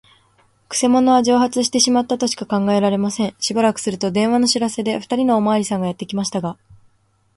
[0.67, 3.35] くせ者は蒸発してしまったとしか考えられません。
[3.37, 6.57] しばらくすると、電話の知らせで、ふたりのおまわりさんがやってきましたが、